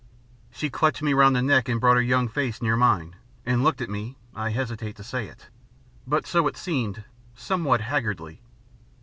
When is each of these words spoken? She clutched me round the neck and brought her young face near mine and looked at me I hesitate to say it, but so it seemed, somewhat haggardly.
She 0.49 0.71
clutched 0.71 1.03
me 1.03 1.13
round 1.13 1.35
the 1.35 1.43
neck 1.43 1.69
and 1.69 1.79
brought 1.79 1.95
her 1.97 2.01
young 2.01 2.27
face 2.27 2.59
near 2.59 2.75
mine 2.75 3.15
and 3.45 3.63
looked 3.63 3.81
at 3.81 3.89
me 3.91 4.17
I 4.33 4.49
hesitate 4.49 4.95
to 4.95 5.03
say 5.03 5.27
it, 5.27 5.49
but 6.07 6.25
so 6.25 6.47
it 6.47 6.57
seemed, 6.57 7.03
somewhat 7.35 7.81
haggardly. 7.81 8.41